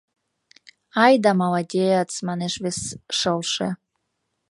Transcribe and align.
Ай-да 1.03 1.31
молодец!— 1.41 2.11
манеш 2.27 2.53
вес 2.63 2.79
шылше. 3.17 3.69